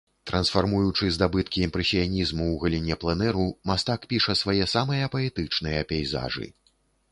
Трансфармуючы 0.29 1.09
здабыткі 1.17 1.59
імпрэсіянізму 1.67 2.47
ў 2.47 2.55
галіне 2.63 2.97
пленэру, 3.05 3.45
мастак 3.73 4.09
піша 4.13 4.33
свае 4.43 4.65
самыя 4.75 5.13
паэтычныя 5.17 5.87
пейзажы. 5.93 6.51